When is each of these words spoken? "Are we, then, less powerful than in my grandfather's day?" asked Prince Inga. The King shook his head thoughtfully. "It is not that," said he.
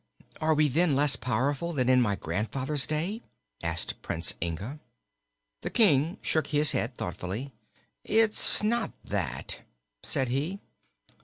"Are 0.41 0.55
we, 0.55 0.67
then, 0.67 0.95
less 0.95 1.15
powerful 1.15 1.73
than 1.73 1.87
in 1.87 2.01
my 2.01 2.15
grandfather's 2.15 2.87
day?" 2.87 3.21
asked 3.61 4.01
Prince 4.01 4.33
Inga. 4.41 4.79
The 5.61 5.69
King 5.69 6.17
shook 6.23 6.47
his 6.47 6.71
head 6.71 6.95
thoughtfully. 6.95 7.53
"It 8.03 8.31
is 8.31 8.63
not 8.63 8.93
that," 9.09 9.59
said 10.01 10.29
he. 10.29 10.59